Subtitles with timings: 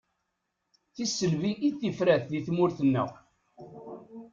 [0.93, 3.09] Tisselbi i d tifrat di tmurt-nneɣ.